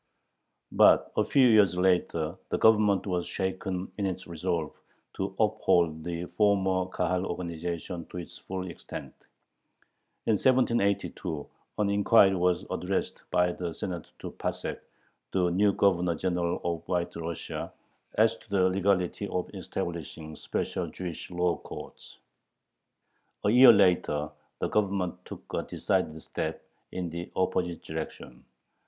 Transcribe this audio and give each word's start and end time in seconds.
But 0.71 1.11
a 1.15 1.23
few 1.23 1.47
years 1.47 1.77
later 1.77 2.35
the 2.49 2.57
Government 2.57 3.05
was 3.05 3.27
shaken 3.27 3.91
in 3.99 4.07
its 4.07 4.25
resolve 4.25 4.71
to 5.13 5.35
uphold 5.39 6.03
the 6.03 6.25
former 6.25 6.87
Kahal 6.89 7.23
organization 7.27 8.07
to 8.07 8.17
its 8.17 8.39
full 8.39 8.65
extent. 8.67 9.13
In 10.25 10.39
1782 10.41 11.47
an 11.77 11.91
inquiry 11.91 12.33
was 12.33 12.65
addressed 12.71 13.21
by 13.29 13.51
the 13.51 13.75
Senate 13.75 14.07
to 14.17 14.31
Passek, 14.31 14.79
the 15.33 15.51
new 15.51 15.71
Governor 15.71 16.15
General 16.15 16.59
of 16.63 16.81
White 16.87 17.15
Russia, 17.15 17.71
as 18.15 18.35
to 18.37 18.49
the 18.49 18.69
legality 18.69 19.27
of 19.27 19.53
establishing 19.53 20.35
special 20.35 20.87
Jewish 20.87 21.29
law 21.29 21.57
courts. 21.57 22.17
A 23.45 23.51
year 23.51 23.71
later 23.71 24.31
the 24.57 24.67
Government 24.67 25.23
took 25.25 25.43
a 25.53 25.61
decided 25.61 26.19
step 26.23 26.65
in 26.91 27.11
the 27.11 27.29
opposite 27.35 27.83
direction. 27.83 28.45